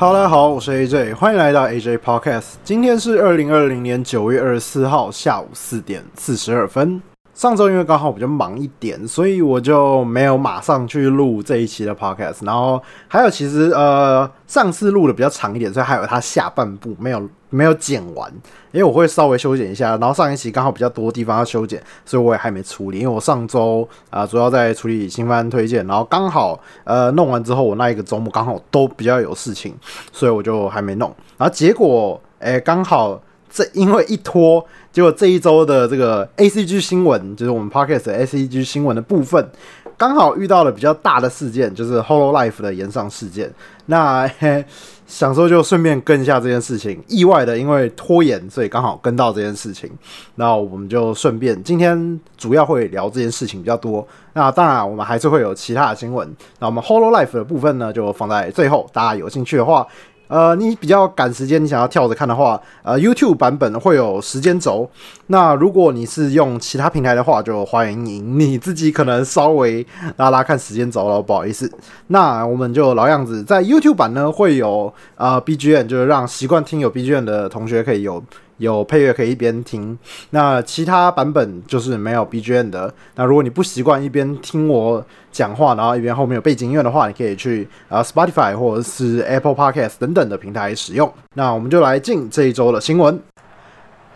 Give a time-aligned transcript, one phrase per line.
[0.00, 2.52] Hello，大家好，我是 AJ，欢迎来到 AJ Podcast。
[2.62, 7.02] 今天是二零二零年九月二十四号下午四点四十二分。
[7.38, 12.44] 上周因为刚好比较忙一点，所以我就没有马上去录这一期的 podcast。
[12.44, 18.28] 然后还有，其实呃，上次录的比较长一点，所以还有它下半部没有没有剪完，
[18.72, 19.90] 因为我会稍微修剪一下。
[19.98, 22.98] 然后上一期刚好比较多地方要修剪，所以我也还没处理。
[22.98, 29.72] 因为我上周啊主要在处理新番推荐，然后刚好呃弄完之后，我那一个周末刚好都比较有事情，
[30.12, 31.08] 所以我就还没弄。
[31.36, 34.66] 然后结果哎，刚好这因为一拖。
[34.92, 39.48] 结果这一周的这个 A C G 新闻，就是我们 Podcast 的 A C G 新闻的部分，
[39.96, 43.52] 刚好遇到了比较大的事件，就是 Hollow Life 的延上事件。
[43.86, 44.28] 那
[45.06, 49.90] 想说就顺便跟一下这件事情，意外的因为拖延，所以刚好跟到这件事情。
[50.34, 54.06] 那我们就顺便今天主要会聊这件事情比较多。
[54.34, 56.28] 那当然我们还是会有其他的新闻。
[56.58, 59.86] 那我们 Hollow Life 的部分呢，就放在最后，大家有兴趣的话。
[60.28, 64.88] 呃，你比较赶时间，你想要跳着看的话，呃，YouTube 版本会有时间轴。
[65.26, 71.70] 那如果你是用其他平台的话，就欢迎你你自己可能稍微拉拉看时间轴了，不好意思。
[72.08, 78.22] 那我们就老样子，在 YouTube 版呢会有啊 BGM，就是让习惯听有 BGM 的同学可以有。
[78.58, 79.96] 有配乐可以一边听，
[80.30, 82.92] 那其他版本就是没有 BGM 的。
[83.14, 91.10] 那如果你不习惯一边听我讲话，然后一边后面有背景音乐的话，你可以去啊 Spotify 或者是 Apple Podcast 等等的平台使用。
[91.34, 93.20] 那我们就来进这一周的新闻。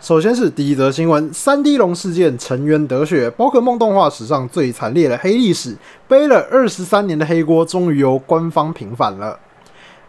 [0.01, 5.77] 首先是第一则新闻：三 D 龙事件沉冤得雪，宝可梦动画史上最惨烈的黑历史，
[6.09, 9.39] 背了二十三年的黑锅，终于由官方平反了。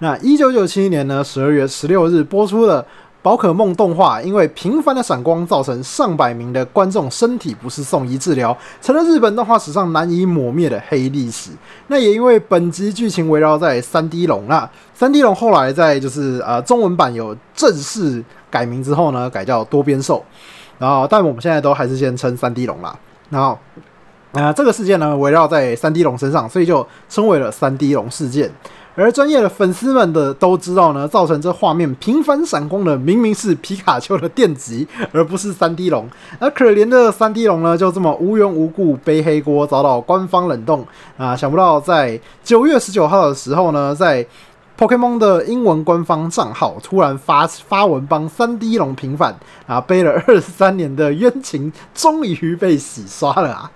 [0.00, 2.84] 那一九九七年呢，十二月十六日播出了。
[3.24, 11.50] 宝可梦动画因为频繁的闪光，造成上百名的观众身体不适，送医治疗，成了日本动画史上难以抹灭的黑历史。
[11.86, 20.22] 那也因为本集剧情围绕在三 D 龙啊，三 D 龙后来在就是呃中文版有正式改名之后呢，改叫多边兽。
[20.78, 22.94] 然后，但我们现在都还是先称三 D 龙啦。
[23.30, 23.58] 然后，
[24.34, 28.50] 啊，这个事件呢围绕在三 D 龙身上，所以就称为了三 D 龙事件。
[28.96, 36.08] 而专业的粉丝们的都知道呢，造成这画面频繁闪光的明明是皮卡丘的电极，而不是三 D 龙。
[36.38, 41.34] 而可怜的三 D 龙呢，就这么无缘无故背黑锅，遭到官方冷冻啊！
[41.34, 44.24] 想不到在九月十九号的时候呢，在
[44.78, 53.70] Pokemon 的英文官方账号突然发发文帮三 D 龙平反啊，背了二十三年的冤情终于被洗刷了啊！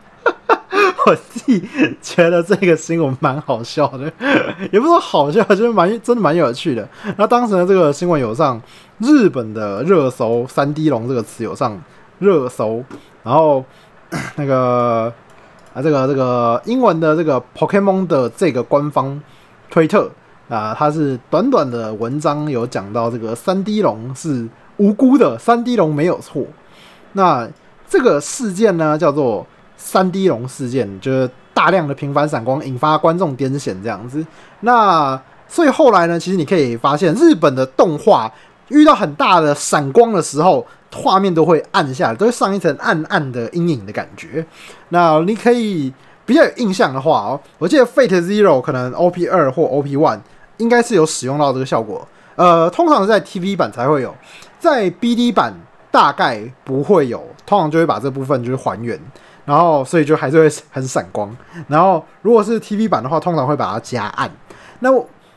[1.06, 1.62] 我自己
[2.02, 4.12] 觉得这个新闻蛮好笑的，
[4.72, 6.86] 也不是说好笑，就是蛮真的蛮有趣的。
[7.16, 8.60] 那当时呢，这个新闻有上
[8.98, 11.80] 日本的热搜，“三 D 龙”这个词有上
[12.18, 12.84] 热搜，
[13.22, 13.64] 然后
[14.36, 15.12] 那个
[15.72, 19.22] 啊，这个这个英文的这个 Pokemon 的这个官方
[19.70, 20.10] 推特
[20.48, 24.48] 啊，它是短短的文章有讲到这个三 D 龙是
[24.78, 26.44] 无辜的，三 D 龙没有错。
[27.12, 27.48] 那
[27.88, 29.46] 这个事件呢，叫做。
[29.78, 34.24] 三 D 龙事件就是大量的频繁闪光引发观众癫痫这样子，
[34.60, 35.18] 那
[35.48, 38.30] 所以后来呢，其实你可以发现日本的动画
[38.68, 44.44] 遇到很大的闪光的时候，画面都会暗下来，都会上一层暗暗的阴影的感觉。
[44.90, 45.90] 那你可以
[46.26, 50.20] 比较有印象的话哦，我记得 Fate Zero 可能 OP 二或 OP One
[50.58, 52.06] 应该是有使用到这个效果，
[52.36, 54.14] 呃，通常在 TV 版才会有，
[54.58, 55.54] 在 BD 版
[55.90, 59.00] 大概不会有，通常就会把这部分就是还原。
[59.48, 61.34] 然后，所以就还是会很闪光。
[61.68, 64.30] 然后，如果是 TV 版的话，通常会把它加暗。
[64.80, 64.90] 那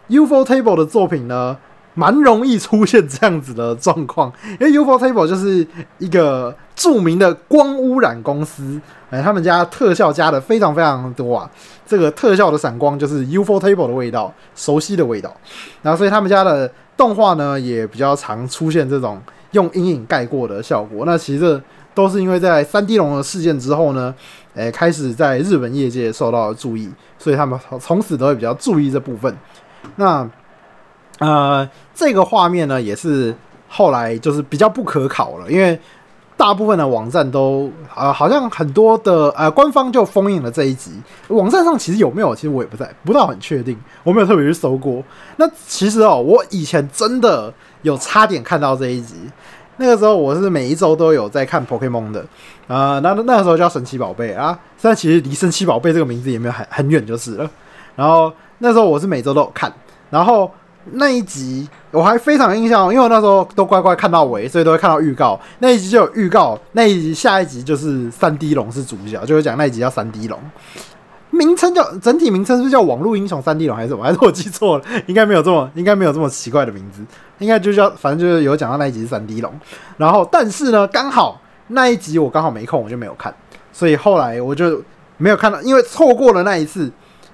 [0.09, 1.57] UFO Table 的作品呢，
[1.93, 4.29] 蛮容易出现这样子的状况，
[4.59, 5.65] 因为 UFO Table 就是
[5.97, 11.49] 一个著名的光污染公司，哎，他们家特效加的非常非常多啊。
[11.87, 15.33] 这个特效的闪光就是 UFO Table 的味道，熟悉的味道。
[15.81, 19.21] 然后，所以他们家的动画呢，也比较常出现这种
[19.51, 21.05] 用阴影盖过的效果。
[21.05, 21.61] 那其实。
[21.93, 24.13] 都是因为在三 D 龙的事件之后呢，
[24.55, 29.35] 诶，开始在日本业界受到了注意，所以他们从此都会比较注意这部分。
[29.97, 30.29] 那
[31.19, 33.35] 呃，这个画面呢，也是
[33.67, 35.79] 后来就是比较不可考了，因为
[36.37, 40.91] 大部分的网站都呃，好像很多的呃官方就封印了这一集。
[41.27, 45.03] 网站上其实有没有，其实我也不在，不到很确定，我没有特别去搜过。
[45.37, 47.53] 那其实哦，我以前真的
[47.83, 49.15] 有差点看到这一集。
[49.81, 52.23] 那个时候我是每一周都有在看 Pokemon 的，
[52.67, 57.49] 啊，那那个时候叫神奇宝贝啊，现在其实离神奇宝贝这个名字也没有很很远就是了。
[57.95, 59.73] 然后那时候我是每周都有看，
[60.11, 60.51] 然后
[60.91, 65.39] 那一集我还非常印象，因为我那时候都乖乖看到尾，所以都会看到预告。
[65.57, 70.39] 那一集就有预告，那一集下一集就是三 D 龙是主角，就会讲那一集叫三 D 龙。
[71.31, 74.03] 名称叫整体名称是是叫网络英雄三 D 龙还是什么？
[74.03, 74.83] 还是我记错了？
[75.07, 77.01] 应该没有这么应该没有这么奇怪的名字，
[77.39, 79.51] 应该就叫反正就是有讲到那一集是三 D 龙。
[79.97, 83.33] 然后但是呢，刚好那一集我刚好没空，我就没有看，
[83.73, 84.83] 所以后来我就
[85.17, 86.91] 没有看到，因为错过了那一次，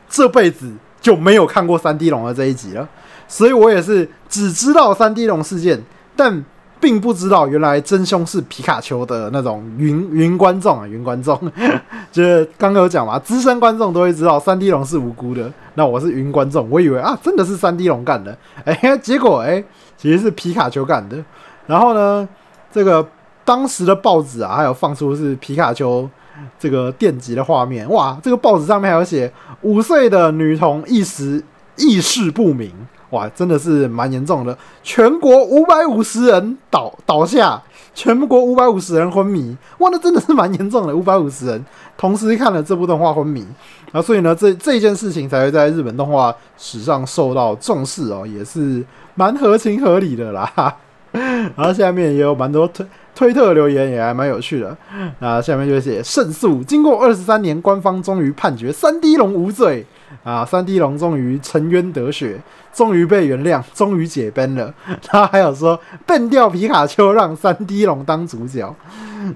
[0.09, 0.71] 这辈子
[1.01, 2.87] 就没有看过三 D 龙的这一集了。
[3.27, 5.83] 所以我也是只知道三 D 龙事件，
[6.15, 6.45] 但。
[6.79, 11.39] 并不知道原来真凶是皮卡丘的那种云云观众啊，云观众，
[12.11, 15.51] 就是刚刚有讲嘛，资深观众都会知道三 D 龙是无辜的。
[15.75, 19.63] 那我是云观众，我以为啊，真的是三 D 龙干的， 哎，结果哎，
[19.97, 21.17] 其实是皮卡丘干的。
[21.65, 22.27] 然后呢，
[22.71, 23.07] 这个
[23.43, 26.09] 当时的报纸啊，还有放出是皮卡丘
[26.59, 29.31] 这个电击的画面，哇，这个报纸上面还有写
[29.61, 31.43] 五岁的女童一时
[31.77, 32.71] 意识不明。
[33.11, 37.61] 哇，真的是蛮严重的，全国五百五十人倒倒下，
[37.95, 39.55] 全国五百五十人昏迷。
[39.77, 41.65] 哇，那真的是蛮严重的，五百五十人
[41.97, 43.47] 同时看了这部动画昏迷，
[43.93, 48.83] 啊，所以呢，这这件事情才会在日本动画史上受到重视哦，也是
[49.15, 50.75] 蛮合情合理的啦。
[51.13, 52.85] 然后下面也有蛮多推
[53.15, 54.75] 推特留言，也还蛮有趣的。
[55.19, 59.85] 那下面就写胜诉，经过二十三年，官方终于判决三 D 龙无罪。
[60.23, 60.45] 啊！
[60.45, 62.39] 三 D 龙终于沉冤得雪，
[62.73, 64.73] 终于被原谅，终于解崩了。
[65.05, 68.75] 他还有说笨掉皮卡丘让三 D 龙当主角，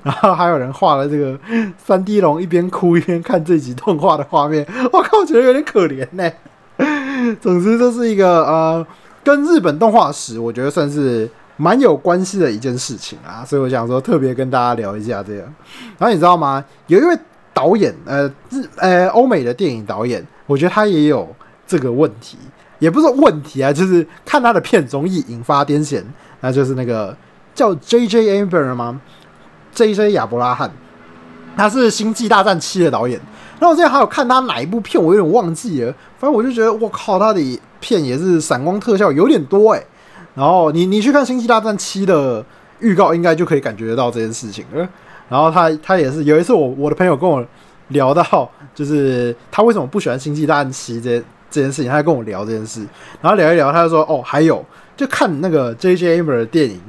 [0.03, 1.39] 然后还有人画了这个
[1.77, 4.65] 三 D 龙一边哭一边看这集动画的画面。
[4.91, 6.31] 我靠，我觉得有点可怜呢。
[7.39, 8.87] 总之，这是一个呃，
[9.23, 13.45] 跟日本动画史我觉得算是蛮有关系的一件事情啊。
[13.45, 15.41] 所以我想说，特别跟大家聊一下这个。
[15.99, 16.63] 然后你知道吗？
[16.87, 17.15] 有一位
[17.53, 20.25] 导演，呃，日呃欧美的电影导演。
[20.47, 21.27] 我觉得他也有
[21.65, 22.37] 这个问题，
[22.79, 26.03] 也不是问题啊，就是看他的片容易引发癫痫。
[26.41, 27.15] 那就是那个
[27.53, 28.99] 叫 J J Amber 吗
[29.73, 30.71] ？J J 亚伯拉罕，
[31.55, 33.19] 他是《星际大战七》的导演。
[33.59, 35.93] 那我之前还有看他哪一部片，我有点忘记了。
[36.17, 39.83] 反正我就觉得，我靠，他的片也是闪光特效有点多哎。
[40.33, 42.43] 然后你你去看《星际大战七》的
[42.79, 44.89] 预告，应该就可以感觉得到这件事情了。
[45.31, 47.43] 然后他他也是有一次，我我的朋友跟我。
[47.91, 52.87] 聊到就是他为什么不喜欢《星际大战七》这这件事情，他跟我聊这件事，
[53.19, 54.63] 然后聊一聊，他就说：“哦，还有
[54.95, 56.79] 就看那个 J J Amer 的电影。”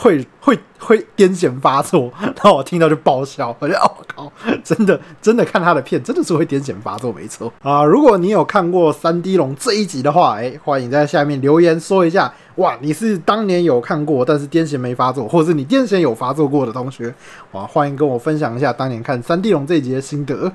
[0.00, 7.82] 会会会癫痫发作，然后我听到就爆笑，我觉得哦靠，真的真的看他的片真的是会癫痫发作，没错啊！
[7.82, 17.12] 如果你有看过三 D 龙这一集的话，哎，欢迎在下面留言说一下，哇，你是当年有看过，但是癫痫没发作，或是你癫痫有发作过的同学，
[17.50, 20.52] 哇，欢迎跟我分享一下当年看三 D 龙这一集的心得。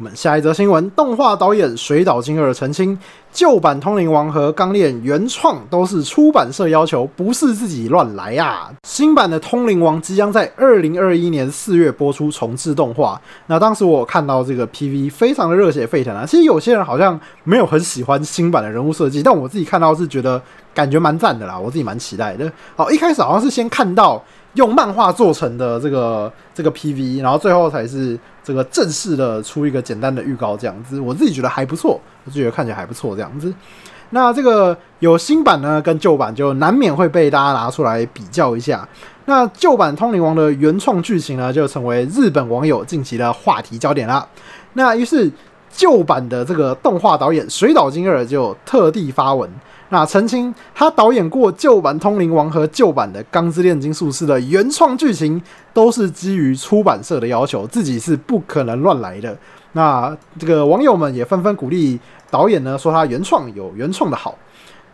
[0.00, 2.98] 我们下一则新闻，动画导演水岛精二澄清，
[3.30, 8.72] 旧版《通灵王》和《钢炼》原创都是出版社要求，不是自己乱来啊！
[8.84, 13.20] 新版的《通灵王》即将在二零二一年四月播出重置动画。
[13.48, 16.24] 那当时我看到这个 PV，非常的热血沸腾啊！
[16.24, 20.40] 其实有些人好像没有很喜欢新版的人物设计，但我自己看到是觉得
[20.72, 22.50] 感觉蛮赞的啦，我自己蛮期待的。
[22.74, 24.24] 好，一开始好像是先看到。
[24.54, 28.18] 用漫画做成的这个这个 PV，然后最后才是
[28.50, 33.54] 这个正式的出一个简单的预告这样子，我自己觉得还不错，我觉得看起来还不错这样子。
[34.10, 38.88] 那这个有新版呢，跟旧版就难免会被大家拿出来比较一下。
[39.26, 44.26] 那旧版《通灵王》的原创剧情呢，就成为日本网友近期的话题焦点啦。
[44.72, 45.30] 那于是
[45.70, 49.48] 旧版的这个动画导演水岛精二就特地发文。
[49.90, 55.40] 那澄清，他导演过旧版《通灵王》和旧版的《钢之炼金术师》的原创剧情，
[55.74, 59.36] 都是基于出版社的要求，自己是不可能乱来的。
[59.72, 61.98] 那这个网友们也纷纷鼓励
[62.30, 64.34] 导演呢，说他原创有原创的好。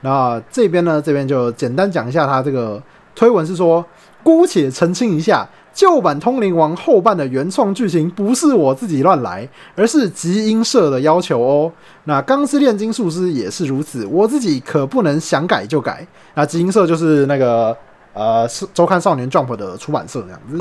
[0.00, 2.82] 那这边呢，这边就简单讲一下他这个
[3.14, 3.84] 推文是说，
[4.22, 5.48] 姑且澄清一下。
[5.76, 11.70] 旧版《通灵王》后半的原创剧情不是我自己乱来，而是集英社的要求哦。
[12.04, 16.06] 那《钢之炼金术师》也是如此，我自己可不能想改就改。
[16.32, 17.76] 那集英社就是那个
[18.14, 20.58] 呃，周刊少年 Jump 的出版社这样子，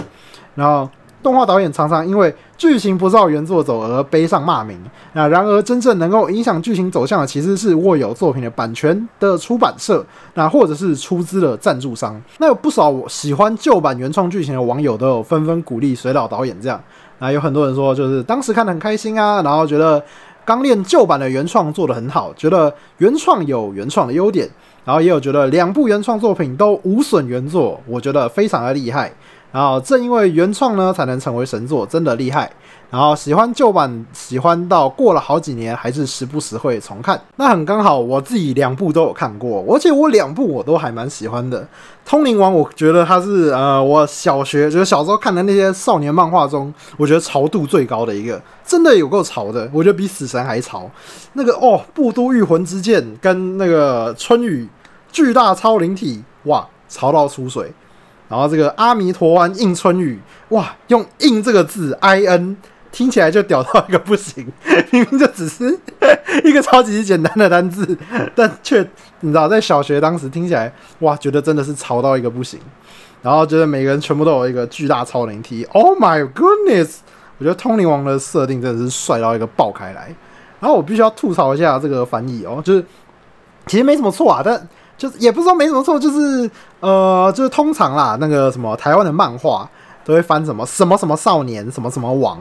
[0.54, 0.90] 然后。
[1.26, 4.80] 动画导演常常因为剧情不照原作走而背上骂名。
[5.14, 10.06] 那然而，真正能够影响剧情走向的，其实是握有作品的版权的出版社，
[10.36, 12.22] 那或者是出资的赞助商。
[12.38, 16.80] 那有不少喜欢旧版原创剧情的网友都有纷纷鼓励水岛导演这样。
[17.18, 20.00] 那有很多人说，就是当时看得很开心啊，然后觉得
[20.46, 24.48] 刚练旧版的原创做得很好，觉得原创有原创的优点，
[24.84, 29.12] 然后也有觉得两部原创作品都无损原作，我觉得非常的厉害。
[29.56, 32.52] 然后正因为原创呢，才能成为神作，真的厉害。
[32.92, 37.20] 然后喜欢旧版，喜欢到过了好几年，还是时不时会重看。
[37.38, 41.62] 那很刚好，我自己两部都有看过，而且我两部我都还蛮喜欢的。
[42.06, 50.92] 《通灵王》，我觉得它是呃，我小学就是小时候看的那些少年漫画中，我觉得潮度最高的一个，真的有够潮的，我觉得比死神还潮。
[51.32, 54.68] 那个哦，布都御魂之剑跟那个春雨
[55.14, 57.72] 巨大超灵体，哇，潮到出水。
[58.28, 62.58] 然后这个阿弥陀湾应春雨，哇，用“应”这个字，I N。
[62.92, 64.48] 听起来就屌到一个不行，
[64.90, 65.66] 明明就只是
[66.46, 67.86] 一个超级简单的单字，
[68.34, 68.80] 但却
[69.20, 72.58] 你知道，在小学当时听起来，哇，觉得真的是潮到一个不行。
[73.22, 77.00] 然后觉得每个人全部都有一个巨大超灵体，Oh my goodness！
[77.38, 80.16] 我觉得通灵王的设定真的是帅到一个爆开来。
[80.62, 82.86] 然后我必须要吐槽一下这个翻译哦，就是
[83.68, 84.66] 其实没什么错啊，但
[84.98, 86.50] 就是也不是说没什么错，就是
[86.80, 89.70] 呃，就是通常啦，那个什么台湾的漫画。
[90.06, 92.40] 都会翻什么什么什么少年什么什么王，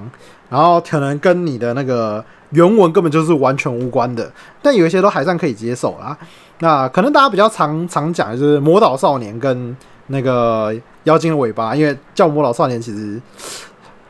[0.51, 4.31] 然后可能跟你的那个原文根本就是完全无关的，
[4.61, 6.15] 但有一些都还算可以接受啦。
[6.59, 9.75] 那可能大家比较常常讲的就是魔导少年跟
[10.09, 13.19] 那个妖精的尾巴，因为叫魔导少年其实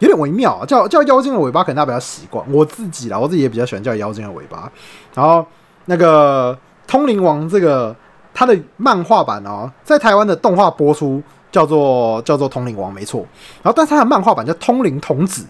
[0.01, 2.45] 有点微妙，叫叫妖精的尾巴可能大家比较习惯。
[2.53, 4.69] 我自己啦，我自己也比较喜欢叫妖精的尾巴。
[5.15, 5.47] 然后
[5.85, 6.59] 那个
[6.89, 7.95] 通灵王这个
[8.35, 11.23] 它的漫画版哦，在台湾的动画播出。
[11.55, 13.25] 叫做叫做通灵王没错，
[13.63, 15.47] 然后但是他的漫画版叫通灵童子，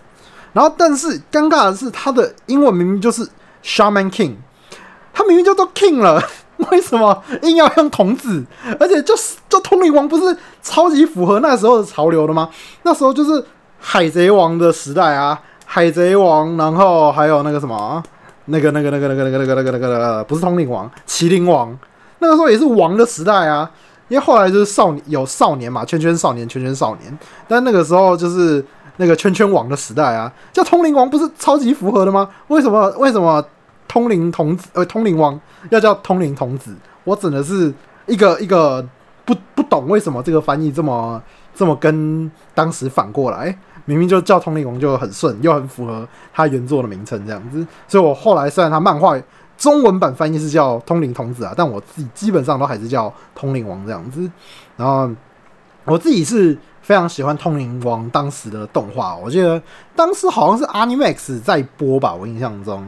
[0.53, 3.26] 然后但是尴尬的是他的英文明明就是
[3.64, 4.35] Shaman King，
[5.14, 6.23] 他明明就都 King 了，
[6.71, 8.45] 为什么硬要用童子？
[8.79, 12.50] 而且就是就通灵王不是超级符合那时候的潮流的吗？
[12.83, 13.43] 那时候就是
[13.79, 18.03] 海贼王的时代啊，海贼王，然后还有那个什么
[18.45, 21.75] 那个那个那个那个那个那个那个那个不是通灵王，麒麟王，
[22.25, 23.71] 那个时候也是王的时代啊。
[24.09, 27.19] 因为后来就是少年有少年嘛，圈圈少年，圈圈少年。
[27.49, 28.62] 但那个时候就是
[28.99, 32.28] 那个圈圈王的时代啊，叫通灵王不是超级符合的吗？
[32.49, 33.43] 为什么为什么
[33.88, 35.40] 通灵童子呃通灵王
[35.71, 36.75] 要叫通灵童子？
[37.02, 37.73] 我真的是
[38.04, 38.87] 一个一个
[39.25, 41.21] 不不懂为什么这个翻译这么
[41.54, 47.66] 这么跟当时反过来，明明就叫通灵王就很顺，又很符合他原作的名称这样子。
[47.88, 49.19] 所以我后来虽然他漫画。
[49.64, 54.30] 中文版翻译是叫通灵童子啊，但我自己基本上都还是叫通灵王这样子。
[54.76, 55.11] 然后
[55.87, 59.61] 我自己是非常喜欢通灵王当时的动画，我记得
[59.97, 62.87] 当时好像是 Animax 在播吧，我印象中。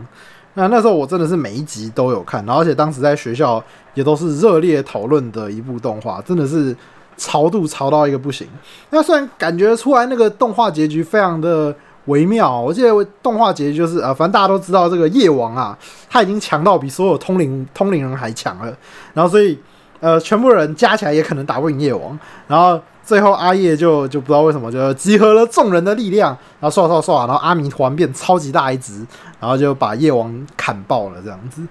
[0.53, 3.65] 那那时候我真的是每一集都有看，然后而且当时在学校
[3.95, 6.77] 也都是热烈讨论的一部动画，真的是
[7.17, 8.47] 潮度潮到一个不行。
[8.91, 11.75] 那虽然感觉出来那个动画结局非常的。
[12.07, 15.77] 微妙，我记得动画结局就是啊，反正大家都知道这个夜王啊，
[16.09, 18.73] 他已经强到比所有通灵通灵人还强了，
[19.15, 19.59] 然后所以
[20.01, 26.29] 呃，全部人加起来也可能打不赢夜王，然后最后阿叶就就不知道为什么就集合了众人的力量，
[26.61, 29.05] 然后刷刷刷，然后阿弥陀变超级大一只，
[29.41, 31.63] 然后就把夜王砍爆了这样子，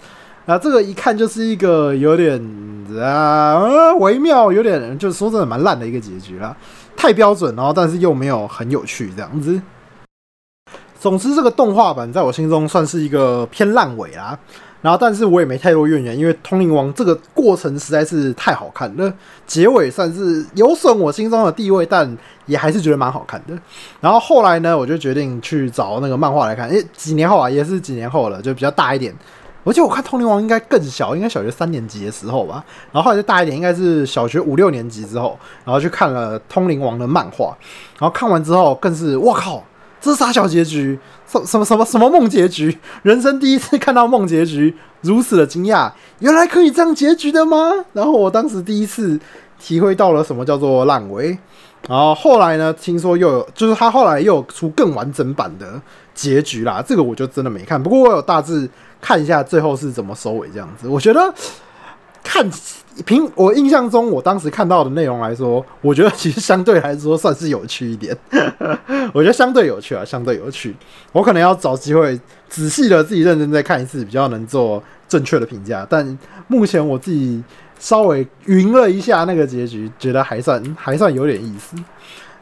[0.45, 2.41] 啊，这个一看就是一个有点
[3.01, 6.55] 啊微妙，有点就是说真的蛮烂的一个结局啦，
[6.97, 9.61] 太标准，然后但是又没有很有趣这样子。
[11.05, 14.35] 总之，这个动画版在我心中算是一个偏烂尾啦。
[14.81, 19.13] 然后，但是我也没太多怨言，因为《通灵王》这个过程实在是太好看了，
[19.45, 23.53] 结尾算是有损我心中的地位，但也还是觉得蛮好看的。
[24.01, 26.67] 然后后来呢，我就决定去找那个漫画来看。
[26.69, 29.13] 诶，几年后啊，也是几年后了，就比较大一点。
[29.63, 32.65] 而且我看《通灵王》应该更小，应该小学三年级的时候吧。
[32.91, 37.55] 然后后来再大一点，应该是小学五六年级之后，然后去看了《通灵王》的漫画。
[37.99, 39.63] 然后看完之后，更是我靠！
[40.05, 40.99] 这是啥小结局？
[41.25, 42.77] 什什么什么什么梦结局？
[43.01, 44.71] 人生第一次看到梦结局，
[45.01, 47.73] 如此的惊讶，原来可以这样结局的吗？
[47.93, 49.19] 然后我当时第一次
[49.57, 51.35] 体会到了什么叫做烂尾。
[51.89, 55.81] 然后后来呢，听说又有，就是他后来又有出更完整版的
[56.13, 56.83] 结局啦。
[56.87, 58.69] 这个我就真的没看，不过我有大致
[59.01, 60.87] 看一下最后是怎么收尾这样子。
[60.87, 61.33] 我觉得
[62.25, 62.49] 看。
[63.05, 68.17] 凭我印象中，我当时看到的内容来说，我觉得其实相对来说算是有趣一点。
[69.11, 70.73] 我觉得相对有趣啊，相对有趣。
[71.11, 72.17] 我可能要找机会
[72.47, 75.85] 仔细的自己认真再看一次，比较能做正确的评价。
[75.89, 76.17] 但
[76.47, 77.43] 目前我自己
[77.77, 81.75] 稍微云了一下那个结局，觉得还算 还算有点意思。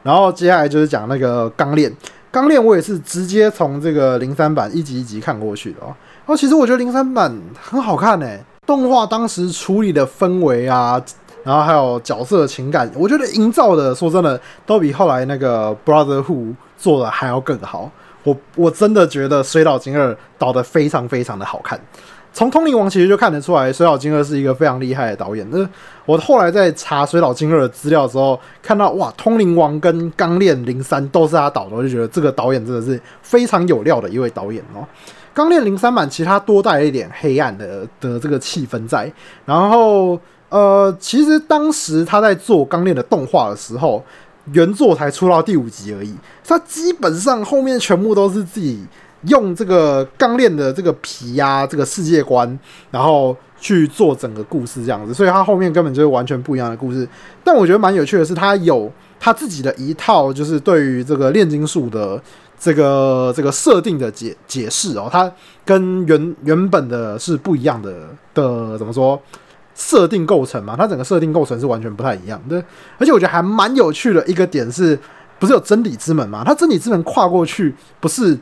[0.03, 1.89] 然后接下来就是讲那个《钢炼》，
[2.29, 5.95] 《钢炼》我也是直接从这个零三版一集一集看过去的哦。
[6.27, 8.27] 哦，其实我觉得零三版很好看呢。
[8.65, 11.01] 动画当时处理的氛围啊，
[11.43, 17.91] 然后还有角色情感，我觉得营造的，说真的，都比后来那个 Brotherhood 做的还要更好。
[18.23, 21.79] 我我真的觉得水岛精二导的非常非常的好看。
[22.35, 25.45] 从《通灵王》其实就看得出来，水岛精二是一个非常厉害的导演。
[25.51, 25.69] 那
[26.05, 34.79] 我后来在查水岛精二的资料之后，看到哇，《通灵王》跟《钢炼零三》都是他导的，我就觉得这个导演真的是非常有料的一位导演哦。
[35.33, 39.11] 《钢炼零三》版其实它多带了一点黑暗的的这个气氛在，
[39.45, 44.03] 然后呃，其实当时他在做《钢炼》的动画的时候，
[44.51, 48.85] 原作才出到第五集而已，他基本上后面全部都是自己。
[49.27, 52.59] 用这个钢炼的这个皮呀，这个世界观，
[52.91, 57.07] 然后去做整个故事这样子，所以它后面根本就是完全不一样的故事。
[57.41, 62.21] 但我觉得蛮有趣的是，它有它自己的一套，就是对于这个炼金术的
[62.63, 65.29] 这个这个设定的解解释哦，它
[65.65, 67.91] 跟原原本的是不一样的
[68.33, 69.21] 的，怎么说？
[69.75, 72.63] 设定构成嘛，它整个设定构成是完全不太一样的。
[72.97, 74.97] 而且我觉得还蛮有趣的一个点是，
[75.39, 76.41] 不是有真理之门嘛？
[76.45, 78.39] 它真理之门跨过去不是。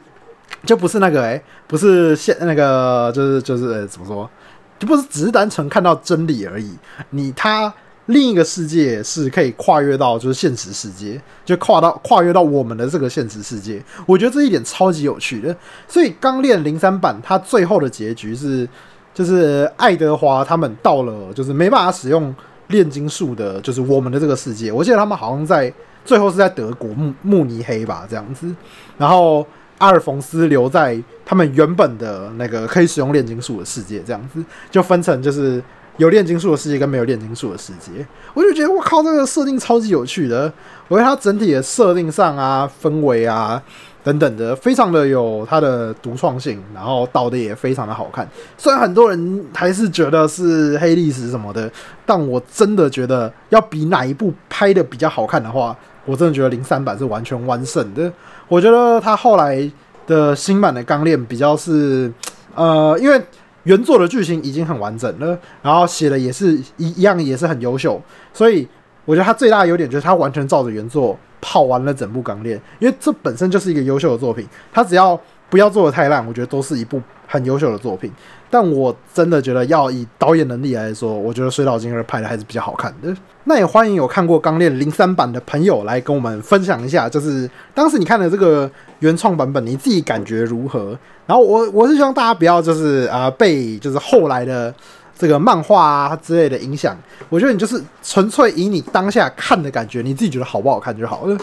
[0.66, 4.30] 就不是那个哎，不是现那个，就是就是怎么说，
[4.78, 6.78] 就不是只是单纯看到真理而已。
[7.12, 7.74] 你他
[8.08, 13.82] 另一个世界是可以跨越到就是现实世界，就跨到跨越到我们的这个现实世界。
[14.06, 15.56] 我觉得这一点超级有趣的。
[15.88, 18.68] 所以《钢炼零三版》它最后的结局是，
[19.14, 22.36] 就是爱德华他们到了就是没办法使用
[22.68, 24.72] 炼金术的，就是我们的这个世界。
[24.72, 25.72] 我记得他们好像在
[26.04, 28.54] 最后是在德国慕慕尼黑吧这样子，
[28.98, 29.46] 然后。
[29.82, 35.60] 阿尔冯斯留在他们原本的那个可以使用炼金术的世界，这样子就分成就是
[35.98, 38.06] 有炼金术的世界跟没有炼金术的世界。
[38.34, 40.52] 我就觉得我靠，这个设定超级有趣的。
[40.88, 43.62] 我觉得它整体的设定上啊、氛围啊
[44.04, 48.28] 等等的，非常的有它的独创性，然后导的也非常的好看。
[48.58, 51.72] 虽然很多人还是觉得是黑历史什么的，
[52.06, 55.76] 但我真的觉得要比哪一部拍的比较好看的话。
[56.04, 58.12] 我真的觉得零三版是完全完胜的。
[58.48, 59.72] 我觉得它后来
[60.08, 62.12] 的新版的钢炼比较是，
[62.56, 63.22] 呃，因为
[63.64, 68.02] 原作的剧情已经很完整了，然后写的也是一一样，也是很优秀，
[68.34, 68.68] 所以
[69.06, 78.12] 我觉得他最大的优点就是他完全照着原作跑完了整部钢炼，因为这本身就是一个优秀的作品，他只要不要做的太烂，我觉得都是一部很优秀的作品。
[78.54, 83.16] 但我真的觉得，要以导演能力来说，我觉得水岛金二拍的还是比较好看的。
[83.46, 88.70] 那也欢迎有看过《钢炼零三版》的朋友来跟我们分享一下，就是当时你看的这个
[89.02, 90.98] 原创版本，你自己感觉如何？
[91.28, 94.74] 然后我我是希望大家不要就是啊被就是后来的
[95.16, 96.98] 这个漫画啊之类的影响。
[97.30, 101.38] 我觉得你就是纯粹以你当下看的感觉，你自己觉得好不好看就好了。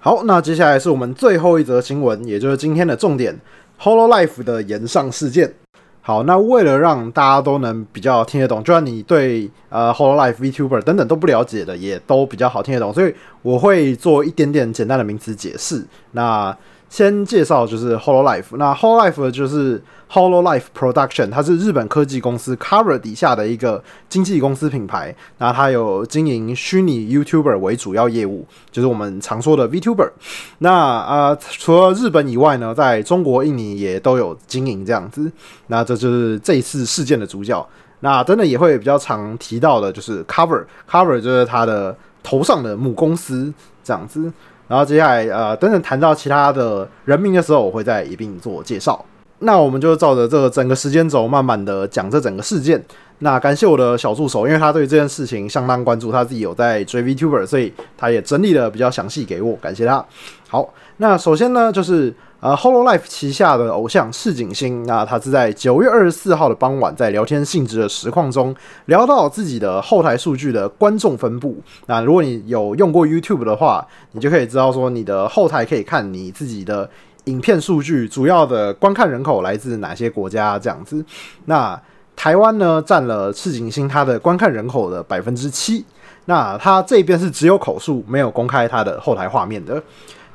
[0.00, 3.36] 好，那接下来是我们最后一则新闻，也就是今天的重点
[3.78, 5.52] Hello Life 的延上事件。
[6.00, 15.84] 好，那为了让大家都能比较听得懂，就算你对呃 Whole Life VTuber 等等都不了解的，也都比较好听得懂，所以我会做一点点简单的名词解释。
[16.12, 16.56] 那
[16.88, 25.14] 先介绍就是 Hololive，那 Hololive 就是 Hololive Production，它是日本科技公司 Cover 底下的一个经纪公司品牌。
[25.36, 30.10] 那它有经营虚拟 YouTuber 为主要业务，就是我们常说的 VTuber。
[30.58, 35.30] 那啊，除了日本以外呢，在中国、印尼也都有经营这样子。
[35.66, 37.66] 那这就是这次事件的主角。
[38.00, 43.52] 那真的也会比较常提到的，就是 Cover，Cover 就是它的头上的母公司
[43.84, 44.32] 这样子。
[44.68, 49.04] 然后接下来，呃，等等谈到其他的人名的时候，我会再一并做介绍。
[49.40, 52.80] 那我们就照着这个整个时间轴，慢慢的讲这整个事件。
[53.20, 60.04] 那感谢我的小助手，因为他对这件事情相当关注，他自己有在追 VTuber，所以他也整理的比较详细给我，感谢他。
[60.48, 62.14] 好，那首先呢，就是。
[62.40, 68.54] 呃，Hololive 旗下的偶像赤井星，那他是在九月二十四号的傍晚，在聊天性质的实况中
[68.86, 71.56] 聊到自己的后台数据的观众分布。
[71.86, 76.88] 那如果你有用过 YouTube 的话，你就可以知道说，你的后台可以看你自己的
[77.24, 81.04] 影片数据，主要的观看人口来自哪些国家这样子。
[81.46, 81.80] 那
[82.14, 85.84] 台湾呢，占了赤井星他的观看人口的百分之七。
[86.26, 89.82] 那他这边是只有口述，没有公开他的后台画面的。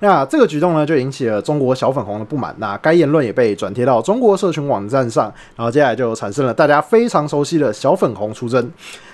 [0.04, 2.54] 那这个举动呢，就引起了中国小粉红的不满。
[2.58, 8.70] 那该言论也被转贴到中国社群网站上，然后接下来就产生了大家非常熟悉的小粉红出征。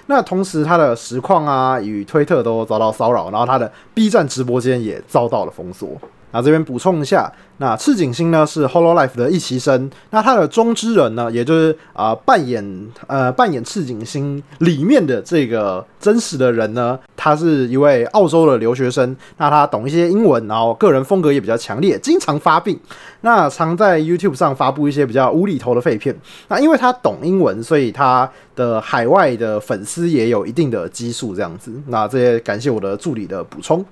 [0.07, 5.89] 那同时，他的实况啊与推特都遭到骚扰，然后他的 B 站直播间也遭到了封锁。
[6.31, 22.79] 那这边补充一下，那赤井星呢是 Hololive 的一期生，那他的中之人呢，也就是啊扮演呃扮演赤井星里面的这个真实的人呢，他是一位澳洲的留学生，那他懂一些英文，然后个人风格也比较强烈，经常发病，
[23.21, 26.15] 那常在 YouTube 上发布一些比较无厘头的废片。
[26.47, 31.71] 那因为他懂英文，所以他的海外的粉丝也有一定的基数，这样子。
[31.87, 33.83] 那这些感谢我的助理的补充。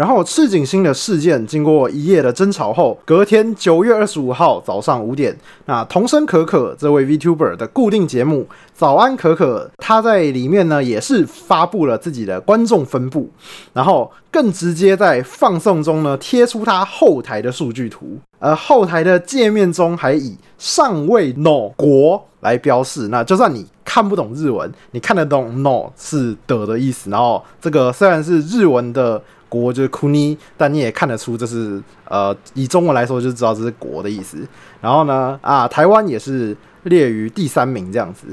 [0.00, 5.36] 然后赤井星的事件经过一夜的争吵后，隔天九月二十五号早上五点，
[5.66, 8.40] 那童声可可这位 VTuber 的固定节目
[8.72, 13.28] 《早安可可》，他在里面呢也是发布了自己的观众分布，
[13.74, 29.22] 然后更直接在放送中呢贴出他后台的数据图，而后台的界面中还以尚未 no 国来标示，那就算你看不懂日文，你看得懂 no 是的的意思，然后这个虽然是日文的。
[29.50, 34.38] 国就是 kuni，但你也看得出这是呃，以中文来说就知道这是国的意思。
[34.80, 38.26] 然后呢，啊，台湾也是列于第三名这样子。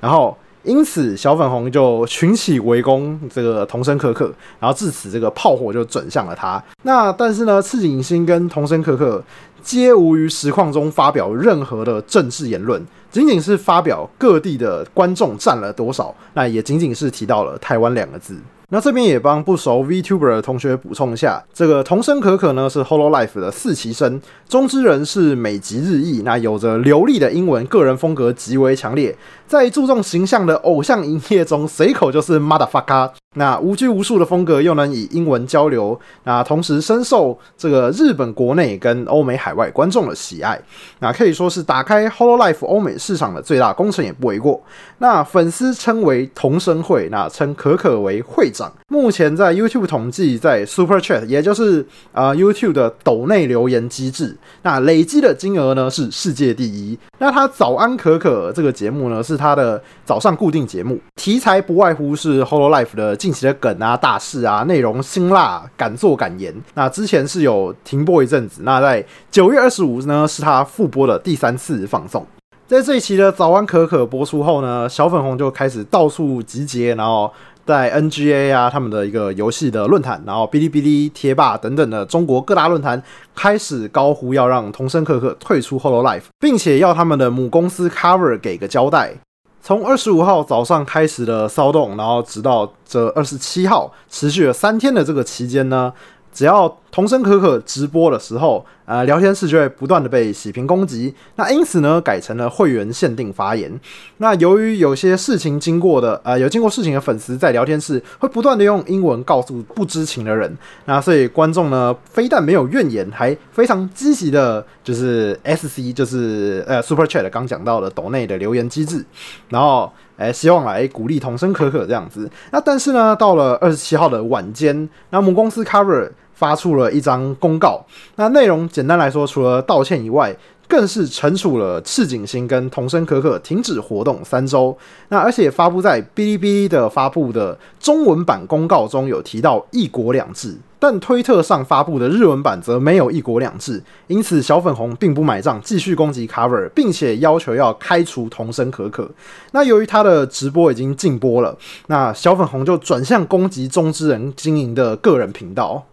[0.00, 6.62] 然后因此小粉红就群起围攻这个童声可可，然后至此这个炮火就转向了他。
[6.82, 9.22] 那但是呢，赤井星跟童声可可
[9.62, 18.36] 皆无于实况中发表任何的政治言论，仅仅是发表各地的观众占了多少，那也仅仅是提到了台湾两个字。
[18.74, 33.10] 那这边也帮不熟 VTuber 的同学补充一下，这个童声可可呢是 Hololive 的四期生，中之人是美籍日裔，那有着流利的英文，个人风格极为强烈，在注重形象的偶像营业中，随口就是 motherfucker。
[33.36, 40.56] 那无拘无束的风格又能以英文交流，那同时深受这个日本国内跟欧美海外观众的喜爱，
[41.00, 44.62] 那可以说是打开 hollo life 欧美市场的最大功臣也不为过。
[44.98, 48.72] 那粉丝称为同声会，那称可可为会长。
[48.94, 56.96] 目前在 YouTube 统计，在 Super Chat，也就是啊 YouTube 的抖内留言机制，那累积的金额呢是世界第一。
[57.18, 63.16] 那他早安可可这个节目呢，是他的早上固定节目，题材不外乎是 Hololive 的。
[63.16, 66.54] 近期的梗啊、大事啊，内容辛辣、敢做敢言。
[66.74, 72.24] 那之前是有停播一阵子，那在九月二十五呢，是他复播的第三次放送。
[72.66, 77.30] 在这一期的早安可可播出后呢，小粉红就开始到处集结，然后
[77.66, 83.02] 在 NGA 啊他们的一个游戏的论坛，然后哔哩哔哩、贴吧等等的中国各大论坛
[83.34, 89.14] 开始高呼要让童声可可退出 Holo Life，并且要他们的母公司 Cover 给个交代。
[89.62, 95.92] 从二十五号早上开始的骚动，然后直到这二十七号持续了三天的这个期间呢。
[96.34, 101.14] 只要童声可可直播的时候，呃，聊天室就会不断的被洗屏攻击。
[101.36, 103.72] 那因此呢，改成了会员限定发言。
[104.18, 119.04] 那由于有些事情经过的，呃，有经过事情的粉丝在聊天室会不断的用英文告诉不知情的人，那所以观众呢，非但没有怨言，还非常积极的，就是 S C，就是呃 Super Chat 刚讲到的岛内的留言机制，
[119.48, 122.30] 然后哎，希望来鼓励童声可可这样子。
[122.50, 126.10] 那但是呢，到了二十七号的晚间，那母公司 Cover。
[126.34, 127.84] 发出了一张公告，
[128.16, 130.34] 那内容简单来说，除了道歉以外，
[130.66, 134.76] 更是惩处了赤井星跟童声可可停止活动三周。
[135.10, 140.56] 那而且发布在哔哩哔哩的发布的中文版公告中有提到“一国两制”。
[140.78, 149.10] 但推特上发布的日文版则没有一国两制，因此小粉红并不买账，继续攻击 Cover，并且要求要开除童声可可。
[149.52, 155.84] 那由于他的直播已经禁播了，那小粉红就转向攻击中之人经营的个人频道。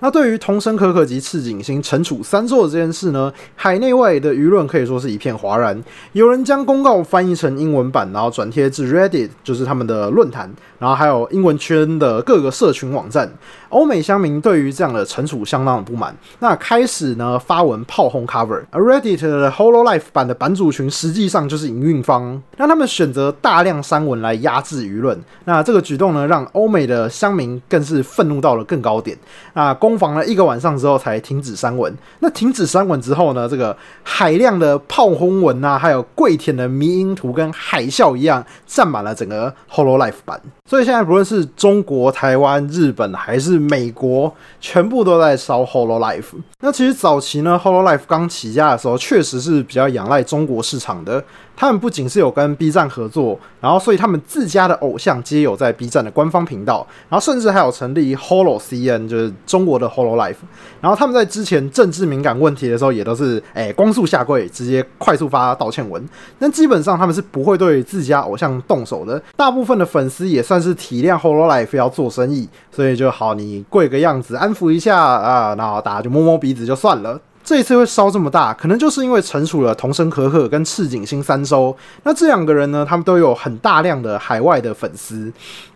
[0.00, 5.80] 那对于同声可可及赤井星惩处三座这件事呢，海内外的舆论可以说是一片哗然。
[6.12, 13.30] 有人将公告翻译成英文版，然后转贴至 Reddit，就是他们的论坛，然后还有英文圈的各个社群网站。
[13.68, 18.60] 欧美乡民对于这样的惩处相当的不满，那开始呢发文炮轰 Cover。
[18.70, 25.16] 而 Reddit 的 Hololive 版的版主群实际上就是营运方，让他们选择大量删文来压制舆论。
[25.44, 29.16] 那这个举动呢，让欧美的乡民更是愤怒到了更高点。
[29.54, 31.92] 那公攻防了一个晚上之后才停止删文。
[32.20, 40.40] 那停止删文之后呢，这个海量的炮轰文啊，还有跪舔的迷音图，跟海啸一样占满了整个 Hollow Life 版。
[40.70, 46.22] 所以现在不论是中国、台湾、日本还是美国全部都在烧 Hololive。
[46.60, 51.24] 那其实早期呢，Hololive 刚起家的时候，确实是比较仰赖中国市场的。
[51.56, 60.36] 他们不仅是有跟 B 站合作，然后所以他们自家的偶像皆有在 B 站的官方频道，然后甚至还有成立 Holo CN，就是中国的 Holo Life。
[60.80, 66.02] 然后他们在之前政治敏感问题的时候，也都是哎光速下跪，直接快速发道歉文。
[66.38, 69.22] 但基本上他们是不会对自家偶像动手的。
[69.36, 77.20] 大部分的粉丝也算是体谅 Hololive 要做生意，所以就好你跪个样子安抚一下啊，然后大家就摸摸鼻子就算了。
[77.42, 81.74] 这一次会烧这么大，可能就是因为惩处了桐生可可跟赤井星三收。
[82.04, 85.32] 那这两个人呢，他们都有很大量的海外的粉丝。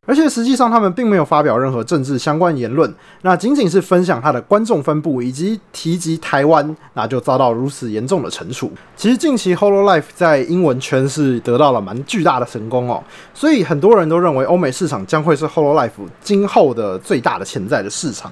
[0.06, 8.70] 而且实际上，他们并没有发表任何政治相关言论，那仅仅是分享他的观众分布以及提及台湾，那就遭到如此严重的惩处。
[8.96, 15.90] 其实近期 Hololive 在英文圈是得到了蛮巨大的成功哦，所以很多人都认为欧美市场将会是 Hololive
[16.22, 18.30] 今后的最大的潜在的市场。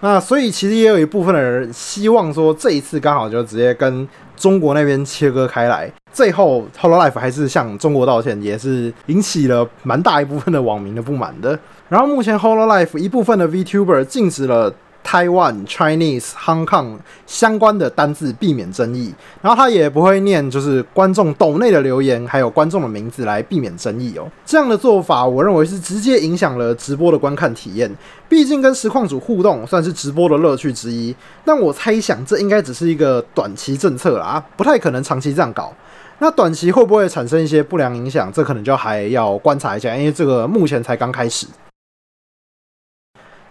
[0.00, 4.06] 那所以其实也有一部分的人希望说，这一次刚好就直接跟
[4.36, 5.90] 中国那边切割开来。
[6.12, 11.58] 最后，Hololive 还是向中国道歉，也是引起了蛮大一部分的网民的不满的。
[11.88, 14.72] 然后，目前 Hololive 一部分的 VTuber 禁止了。
[15.04, 24.26] Taiwan、Chinese、Hong Kong 相关的单字避免争议，然后他也不会念就是观众斗内的留言，还有观众的名字来避免争议哦。
[24.44, 27.90] 这样的做法，我认为是直接影响了直播的观看体验。
[28.28, 31.14] 毕竟跟实况组互动算是直播的乐趣之一，
[31.44, 35.72] 但我猜想这应该只是一个短期政策啦，不太可能长期这样搞。
[36.20, 38.32] 那短期会不会产生一些不良影响？
[38.32, 41.46] 这可能就还要观察一下，因为这个目前才刚开始。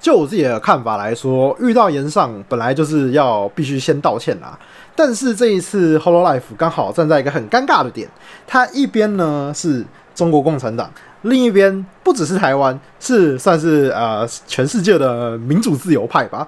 [0.04, 4.60] 就我自己的看法来说，遇到言上本来就是要必须先道歉啦。
[4.94, 8.10] 但是这一次 Hololive 刚好站在一个很尴尬的点，
[8.46, 16.46] 它一边呢是中国共产党，另一边不只是台湾，是算是呃全世界的民主自由派吧。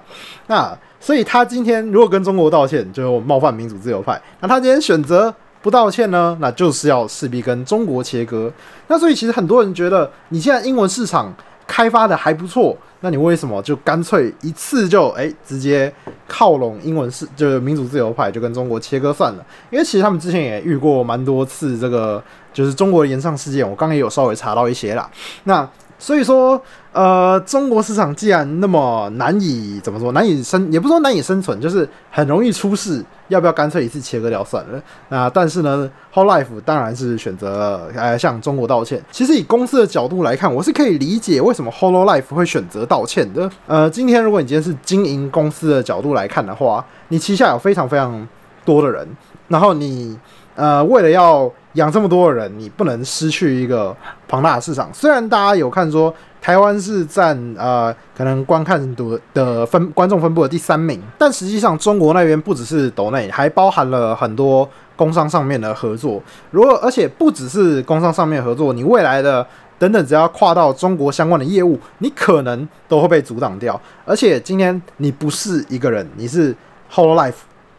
[0.48, 8.52] 那所以他今天如果跟中国道歉，就冒犯民主自由派；那他今天选择不道歉呢，那就是要势必跟中国切割。
[8.88, 11.34] 那所以其实很多人觉得，你现在英文市场。
[11.66, 15.92] 开发的还不错，那你为什么就干脆一次就哎直接
[16.28, 19.44] 靠拢英文是就是民主自由派，就跟中国切割算了？
[19.70, 25.10] 因为其实他们之前也遇过蛮多次这个就是中国的延上事件，我刚刚也有稍微查到一些啦。
[25.44, 26.60] 那所以说。
[26.96, 34.82] 呃，中国市场既然那么难以怎么说，难以生，也不说难以生存，就是很容易出事，要不要干脆一次切割掉算了？
[35.10, 38.98] 那但是呢，Hololive 当然是选择呃向中国道歉。
[39.12, 43.50] 其实以公司的角度来看，我是可以理解为什么 Hololive 会选择道歉的。
[43.66, 48.26] 呃，今天如果你今天是经营公司的角度来看的话，你旗下有非常非常
[48.64, 49.06] 多的人，
[49.48, 50.18] 然后你
[50.56, 54.90] 呃为了要养这么多的人，你不能失去一个庞大的市场。
[54.92, 56.12] 虽然大家有看说。
[56.38, 66.22] 台湾是占呃可能观看的的分观众分布的第三名，但实际上中国那边不只是岛内，还包含了很多工商上面的合作。
[66.52, 69.44] 如果而且不只是工商上面合作，你未来的
[69.76, 73.80] 等等只要跨到中国相关的业务，你可能都会被阻挡掉。
[74.04, 76.54] 而且今天你不是一个人，你是
[76.92, 77.34] Hololive，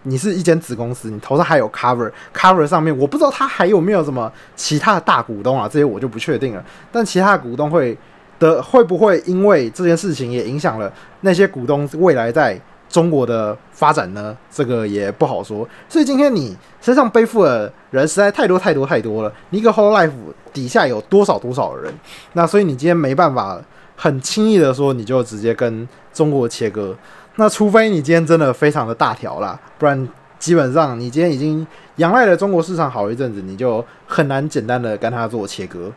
[0.08, 6.65] 你是一间子公司，你头上还有 Cover，Cover 上面我不知道他还有没有什么其他的大股东啊，这些我就不确定了。
[6.91, 7.98] 但其他的股东会。
[8.39, 12.56] 的会不会因为这件事情也影响了那些股东未来在
[12.88, 14.38] 中国的发展呢？
[14.52, 15.67] 这个也不好说。
[15.89, 19.34] 所以今天你身上背负的人实在太多太多太多了。
[19.50, 20.12] 你一个 whole life
[20.54, 21.91] 底下有多少多少人？
[22.34, 23.60] 那所以你今天没办法
[23.96, 26.96] 很轻易的说你就直接跟中国切割。
[27.38, 30.08] 那除非你今天真的非常的大条啦，不然
[30.39, 31.65] 基本上你今天已经
[31.97, 35.91] 仰赖了中国市场好一阵子，你就很难简单的跟他做切割。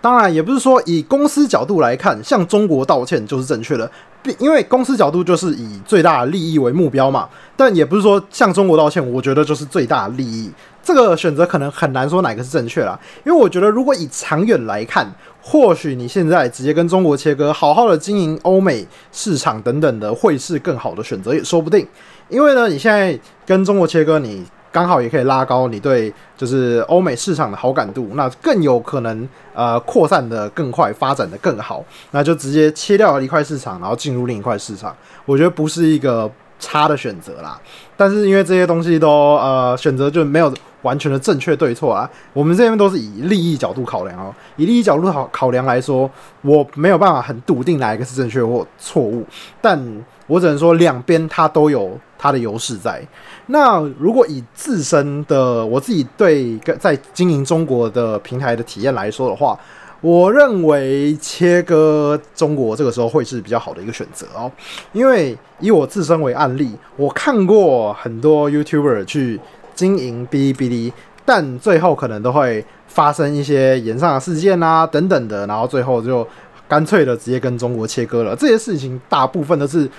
[0.00, 3.90] 当然，也不是说以公司角度来看，向中国道歉就是正确的，
[4.38, 7.28] 因为公司角度就是以最大的利益为目标嘛。
[7.54, 10.50] 但也不是说向中国道歉，我觉得就是最大的利益。
[10.82, 15.06] 这个选择可能很难说哪个是正确啦，因为我觉得如果以长远来看，
[15.42, 21.86] 或许你现在直接跟中国切割，好好的经营欧美市场等等的，会是更好的选择也说不定。
[22.28, 24.44] 因为呢，你现在跟中国切割，你。
[24.72, 37.60] 刚好也可以拉高你对就是欧美市场的好感度，那更有可能呃扩散的更快，发展的更好，那就直接切掉一块市场，然后进入另一块市场，我觉得不是一个差的选择啦。
[37.96, 46.10] 但是因为这些东西都呃选择就没有完全的正确对错啊，我们这边都是以利益角度考量哦，以利益角度考考量来说，
[46.42, 49.24] 我没有办法很笃定哪一个是正确或错误，
[49.60, 49.80] 但
[50.26, 53.02] 我只能说两边它都有它的优势在。
[53.46, 59.58] 那如果以自身的我自己对在经营中国的平台的体验来说的话，
[60.00, 64.50] 我认为切割中国这个时候会是比较好的一个选择哦。
[64.92, 69.38] 因为以我自身为案例，我看过很多 YouTuber 去
[69.74, 70.92] 经营哔哩哔哩，
[71.24, 76.26] 但最后可能都会发生一些延上的事件啊等等的，然后最后就
[76.68, 78.36] 干脆的直接跟中国切割了。
[78.36, 79.90] 这些事情大部分都是。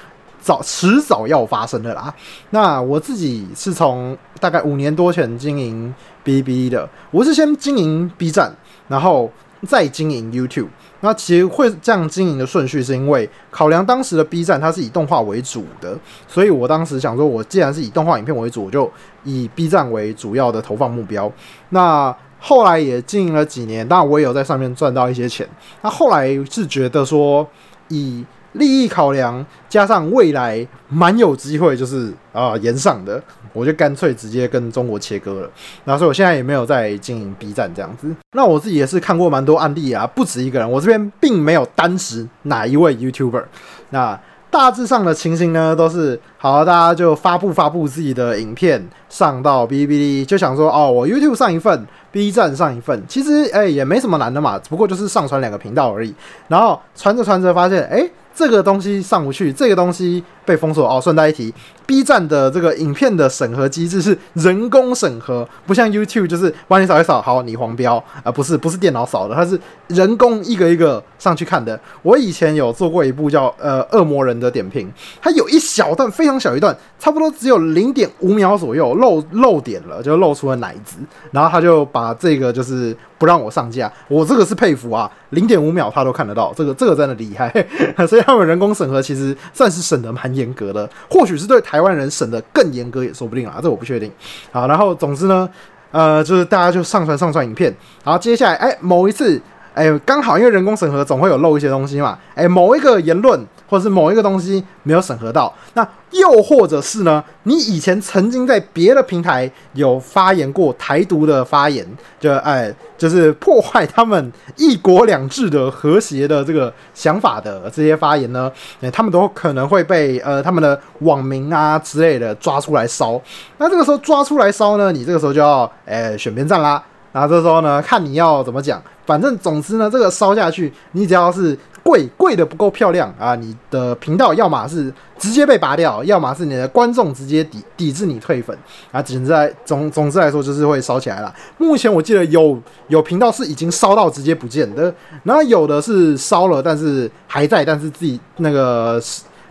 [0.44, 2.12] 早迟早要发生的啦。
[2.50, 5.94] 那我自己是从大概五年多前经营
[6.26, 8.52] 哔哩哔哩的，我是先经营 B 站，
[8.88, 9.32] 然后
[9.68, 10.68] 再经营 YouTube。
[11.04, 15.98] 那其实会这样经营的顺序，是因为考量当时的 B 站它是以动画为主的，
[16.28, 18.92] 所以我当时想说，我既然是以动画影片为主，我就
[19.24, 21.32] 以 B 站为主要的投放目标。
[21.70, 25.48] 那后来也经营了几年，当然我也有在上面赚到一些钱。
[25.82, 27.48] 那后来是觉得说，
[27.88, 33.22] 以利益考量，加上未来蛮有机会，就是啊延上的，
[33.54, 35.50] 我就干脆直接跟中国切割了。
[35.86, 38.08] 然后所以我现在也没有在经营 B 站这样子。
[38.34, 40.70] 那我自己也是看过蛮多案例啊，不止一个人。
[40.70, 43.44] 我这边并没有单指哪一位 YouTuber。
[43.92, 56.12] 那大致上的情形呢，都是好，大家就发布发布自己的影片上到哔哩哔哩，就想说哦，我 YouTube 上一份，B 站上一份，其实哎也没什么难的嘛，只不过就是上传两个频道而已。
[56.48, 58.10] 然后传着传着发现，哎。
[58.34, 61.02] 这个东西上不去，这个东西被封锁哦。
[61.02, 61.54] 顺带一提
[61.86, 71.78] ，B 站的这个影片的审核机制是人工审核，不像 YouTube 就是帮你扫一扫，好你黄标啊，不是不是电脑扫的，它是人工一个一个上去看的。
[72.04, 74.90] 我以前有做过一部叫呃恶魔人的点评，
[75.22, 80.98] 它有一小段非常小一段，差不多只有零点五秒左右漏漏点了，就露出了奶子，
[81.32, 87.54] 然后他就把这个就是不让我上架，我这个是佩服啊，零点五秒他都看得到，这个这个真的厉害，
[88.08, 88.22] 所以。
[88.32, 94.10] 他们人工审核其实算是审的蛮严格的，或许是对台湾人审的更严格也说不定啊，这我不确定。
[94.52, 95.50] 好，然后总之呢，
[95.92, 99.42] 呃，就是大家就上传上传影片，然后接下来，哎，某一次，
[99.74, 103.38] 哎，刚好因为人工审核总会有漏一些东西嘛，哎，某一个言论。
[103.72, 107.24] 或者是某一个东西没有审核到，那又或者是呢？
[107.44, 111.88] 你以前曾经在别的平台有发言过台独的发言，
[112.20, 118.52] 就哎，就是破坏他们一国两制的和谐的这个想法的这些发言呢？
[118.82, 123.20] 哎，他们都可能会被呃他们的网民啊之类的抓出来烧。
[123.58, 126.84] 那这个时候抓出来烧呢，你这个时候就要哎选边站啦。
[127.14, 128.84] 那这时候呢，看你要怎么讲。
[129.06, 131.58] 反正总之呢，这个烧下去，你只要是。
[131.92, 133.36] 贵贵的不够漂亮啊！
[133.36, 138.58] 你的频道要么是直接被拔掉，要么是你的观众直接抵抵制你退粉
[138.94, 139.02] 啊！
[139.02, 141.36] 总之来总总之来说，就是会烧起来了。
[141.58, 148.98] 目前我记得有有频道是已经烧到直接不见的，然后有的是烧了，但是还在，但是自己那个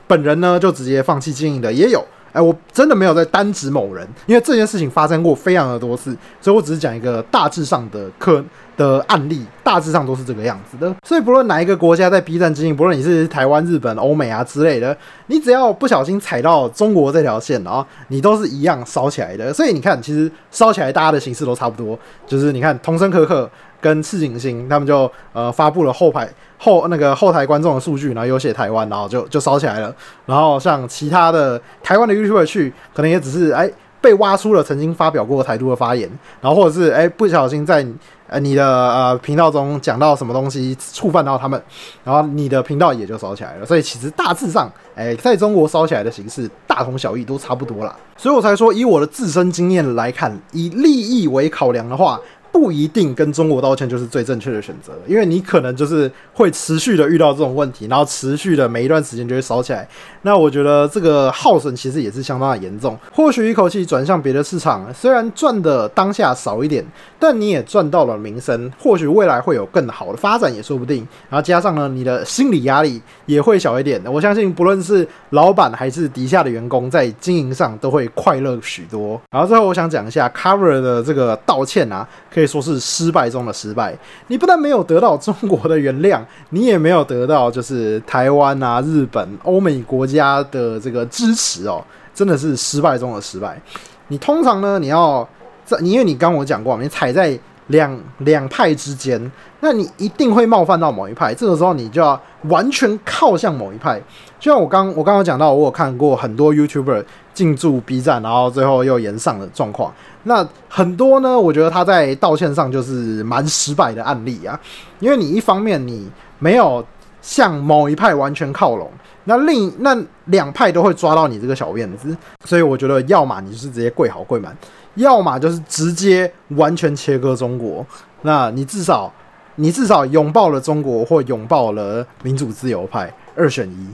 [0.07, 2.03] 本人呢就直接放弃经营的也有。
[2.33, 8.45] 哎，我真的没有在单指某人，因为这件事情发生过非常的多次，所以我只是讲一个大致上的可。
[8.77, 19.53] 的案例大致上都是这个样子的，所以不论哪一个国家在 B 站经营，不论你是台湾、日本、欧美啊之类的，你只要不小心踩到中国这条线啊，你都是一样烧起来的。
[19.53, 29.95] 所以你看，其实烧起来大家的形式都差不多，就是你看童声可可跟赤井星他们就呃发布了后排后那个后台观众的数据，然后有写台湾，然后就就烧起来了。
[30.27, 36.09] 然后像其他的台湾的 YouTube 去，可能也只是哎被挖出了曾经发表过台独的发言，
[36.40, 37.87] 然后或者是哎不小心在。
[38.33, 41.61] 呃，你的呃频道中讲到什么东西触犯到他们，
[42.05, 43.66] 然后你的频道也就烧起来了。
[43.66, 47.93] 所以其实大致上，哎，在中国烧起来的形式大同小异，都差不多啦。
[48.16, 52.21] 所以我才说，以我的自身经验来看，以利益为考量的话。
[52.53, 59.87] 不一定跟中国道歉就是最正确的选择，因为你可能就是会持续的遇到这种问题，然后持续的每一段时间就会烧起来。
[60.23, 62.99] 那我觉得这个耗损其实也是相当的严重。
[63.13, 66.85] 或许一口气转向别的市场，虽然赚的当下少一点，
[67.19, 71.07] 但你也赚到了名声，或许未来会有更好的发展也说不定。
[71.29, 74.01] 然后加上呢，你的心理压力也会小一点。
[74.05, 79.21] 我相信不论是老板还是底下的员工，在经营上都会快乐许多。
[79.31, 82.07] 然后最后我想讲一下 Cover 的这个道歉啊。
[82.40, 83.94] 可以说是失败中的失败。
[84.29, 93.61] 你不但没有得到中国的原谅，你也没有得到就是台湾啊、日本、欧美国家的这个支持哦，真的是失败中的失败。
[94.09, 95.29] 你通常呢，你要
[95.66, 101.35] 在，因为你刚我讲过，你踩在两两派之间，那你一定会冒犯到某一派。
[101.35, 104.00] 这个时候，你就要完全靠向某一派。
[104.38, 109.92] 就像我刚我刚刚讲到，我有看过很多 YouTuber 进驻 B 站，然后最后又延上的状况。
[110.24, 114.59] 那很多呢，我觉得他在道歉上就是蛮失败的案例啊。
[114.98, 116.85] 因为你一方面你没有
[117.22, 118.90] 向某一派完全靠拢，
[119.24, 122.16] 那另那两派都会抓到你这个小辫子。
[122.44, 124.56] 所以我觉得，要么你是直接跪好跪满，
[124.94, 127.85] 要么就是直接完全切割中国。
[128.22, 129.12] 那你至少
[129.56, 133.88] 你至少拥抱了中国，或拥抱了民主自由派，二选一。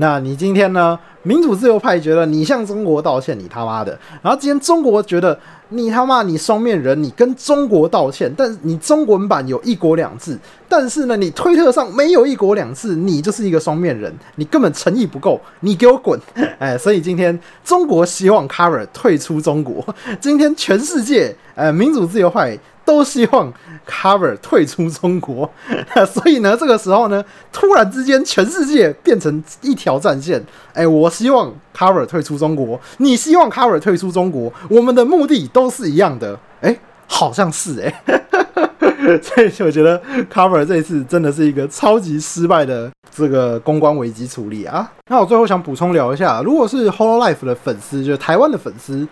[0.00, 0.98] 那你今天呢？
[1.22, 16.18] 民主自由派觉得你向中国道歉，你他妈的；然后今天中国觉得你他妈你双面人，你跟中国道歉，但是你中文版有一国两制，但是呢，你推特上没有一国两制，你就是一个双面人，你根本诚意不够，你给我滚！
[16.58, 19.84] 哎， 所以今天中国希望 Cover 退出中国，
[20.18, 22.58] 今天全世界呃民主自由派。
[22.90, 23.52] 都希望
[23.88, 25.48] Cover 退出中国。
[26.12, 30.44] 所以呢，这个时候呢，突然之间全世界变成一条战线。
[30.74, 36.36] 哎，我希望 Cover 退出中国，你希望 Cover 退出中国，我们的目的都是一样的。
[36.62, 36.76] 哎，
[37.06, 37.94] 好像是哎。
[39.22, 44.90] 所以我觉得 Cover 这一次真的是一个超级失败的这个公关危机处理啊。
[45.08, 49.06] 那我最后想补充聊一下，如果是 Hololive 的粉丝，就是台湾的粉丝。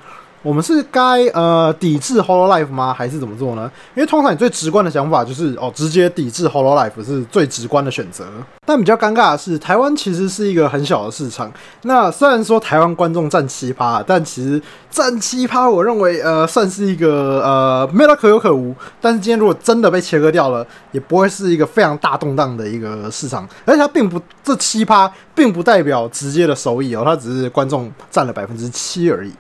[0.49, 2.95] 我们是该呃抵制 Hollow Life 吗？
[2.95, 3.71] 还是怎么做呢？
[3.95, 8.25] 因为通常你最直观的想法就是哦，直接抵制 Hollow Life 是最直观的选择。
[8.65, 11.53] 但比较尴尬的是，台湾其实是一个很小的市场。
[11.83, 18.75] 那虽然说台湾观众占七趴，但其实占七趴，我认为呃算是一个呃没有可有可无。
[19.03, 23.47] 但是今天如果真的被切割掉了，也不会是一个非常大动荡的一个市场。
[23.67, 29.33] 而且它并不这七趴并不代表直接的收益哦，它只是观众占了百分之七而已。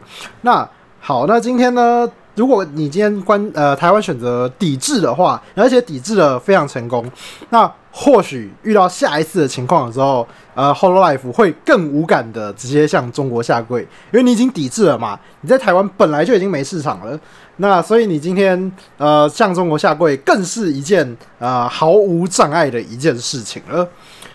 [0.42, 0.68] 那
[1.08, 2.06] 好，那今天呢？
[2.34, 7.10] 如果你今天关呃台湾选择抵制的话，而且抵制的非常成功，
[7.48, 13.80] 那或许遇到下一次的情况的时候，呃，Hololive 会更无感的直接向中国下跪，
[14.12, 15.18] 因为你已经抵制了嘛。
[15.40, 17.18] 你在台湾本来就已经没市场了，
[17.56, 23.88] 那所以你今天呃向中国下跪，更是一件呃毫无障碍的一件事情了。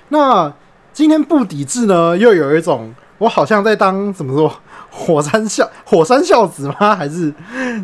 [0.10, 0.52] 那
[0.92, 4.52] 今天不抵制呢，又有一种我好像在当怎么说？
[4.96, 6.96] 火山孝 火山孝子吗？
[6.96, 7.34] 还是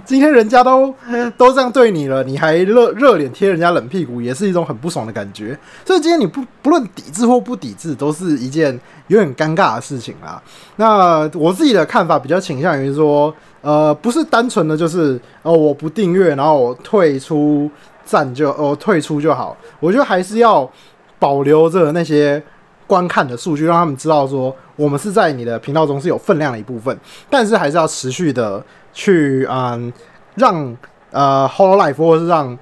[0.05, 0.93] 今天人家都
[1.35, 5.57] 都这样对你了，你还热热脸贴人家冷屁股，也是一种很不爽的感觉。
[5.83, 10.39] 所以今天你不不论抵制或不抵制，都是一件有点尴尬的事情啦。
[10.75, 17.69] 那我自己的看法比较倾向于说，呃，不是单纯的就是哦，我不订阅，然后我退出
[18.05, 19.57] 站就哦退出就好。
[19.79, 20.69] 我觉得还是要
[21.17, 22.41] 保留着那些。
[22.89, 26.97] 观看的数据，让他们知道说我们是在你的频道中是有分量的一部分，
[27.29, 28.61] 但是还是要持续的
[28.91, 29.93] 去嗯
[30.33, 30.75] 让
[31.11, 32.57] 呃 Hololive 或者是让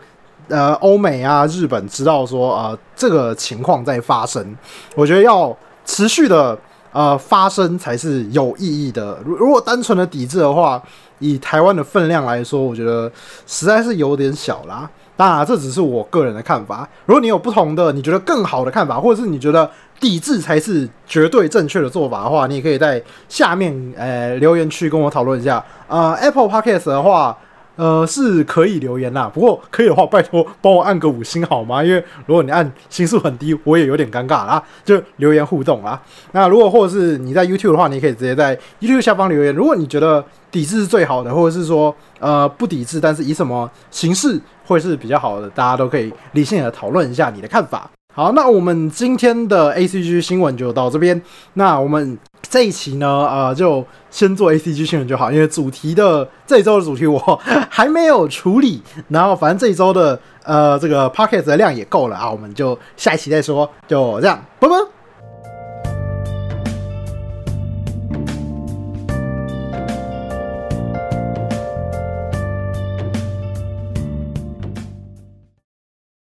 [0.50, 4.54] 呃欧美啊日本知道说呃这个情况在发生，
[4.96, 5.56] 我觉得要
[5.86, 6.58] 持续的
[6.92, 9.20] 呃发生才是有意义的。
[9.26, 10.84] 如如果单纯的抵制的话，
[11.20, 13.10] 以台湾的分量来说，我觉得
[13.46, 14.90] 实在是有点小啦。
[15.16, 16.88] 当然，这只是我个人的看法。
[17.08, 19.68] 如果你有不同的，你觉得更好的看法，或者是你觉得
[20.00, 25.64] 抵制才是绝对正确的做法的话，你也可以在下面呃留言区跟我讨论一下。
[25.88, 27.38] 呃，Apple Podcast 的话。
[27.78, 31.84] 呃，是可以留言啦，不过可以的话，拜托帮我按个五星好吗？
[31.84, 34.64] 因为如果你按星数很低，我也有点尴尬啦。
[34.84, 36.02] 就留言互动啦。
[36.32, 39.54] 那如果或者是你在 YouTube 的话，你可以直接在 YouTube 下方留言。
[39.54, 47.88] 如果你觉得抵制是最好的，或者是说呃不抵制，但是以什么形式会是比较好的，大家都可以理性的讨论一下你的看法。
[48.18, 51.22] 好，那我们今天的 A C G 新闻就到这边。
[51.54, 57.40] 那我们这一期呢，呃，就先做 A C G 新闻就好，因为主题的这一周的主题我
[57.70, 58.82] 还没有处理。
[59.10, 63.70] 然后，反正这一周的呃这个 Pocket 的量也够了啊，我们就下一期再说。
[63.88, 64.97] 就这样，拜拜。